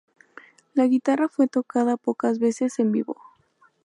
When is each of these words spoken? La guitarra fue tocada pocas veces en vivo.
La 0.73 0.85
guitarra 0.87 1.29
fue 1.29 1.47
tocada 1.47 1.95
pocas 1.95 2.39
veces 2.39 2.79
en 2.79 2.91
vivo. 2.91 3.17